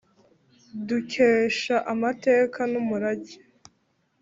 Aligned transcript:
dukesha 0.87 1.75
amateka 1.93 2.59
n’umurage. 2.71 3.35